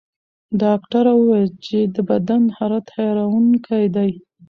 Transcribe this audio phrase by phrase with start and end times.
[0.61, 4.11] ډاکټره وویل چې د بدن حرارت حیرانوونکی دی.